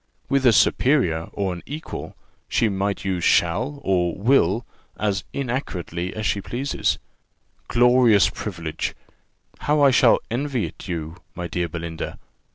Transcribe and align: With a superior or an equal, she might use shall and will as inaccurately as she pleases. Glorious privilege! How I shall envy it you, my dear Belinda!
With 0.29 0.47
a 0.47 0.51
superior 0.51 1.29
or 1.31 1.53
an 1.53 1.61
equal, 1.67 2.15
she 2.49 2.69
might 2.69 3.05
use 3.05 3.23
shall 3.23 3.79
and 3.85 4.23
will 4.25 4.65
as 4.97 5.23
inaccurately 5.31 6.15
as 6.15 6.25
she 6.25 6.41
pleases. 6.41 6.97
Glorious 7.67 8.27
privilege! 8.27 8.95
How 9.59 9.81
I 9.83 9.91
shall 9.91 10.17
envy 10.31 10.65
it 10.65 10.87
you, 10.87 11.17
my 11.35 11.45
dear 11.47 11.69
Belinda! 11.69 12.17